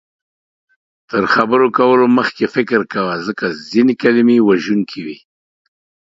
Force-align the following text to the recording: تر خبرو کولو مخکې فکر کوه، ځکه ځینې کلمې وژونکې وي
تر 1.09 1.23
خبرو 1.33 1.67
کولو 1.77 2.05
مخکې 2.17 2.45
فکر 2.55 2.79
کوه، 2.93 3.15
ځکه 3.27 3.45
ځینې 3.71 3.93
کلمې 4.03 4.37
وژونکې 4.47 4.99
وي 5.05 5.17